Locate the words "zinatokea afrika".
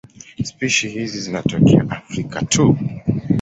1.21-2.41